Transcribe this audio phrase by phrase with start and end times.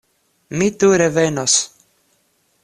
[0.61, 1.59] Mi tuj revenos.